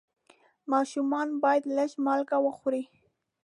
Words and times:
ماشومان 0.71 1.27
باید 1.43 1.63
لږ 1.75 1.91
مالګه 2.05 2.37
وخوري. 2.45 2.83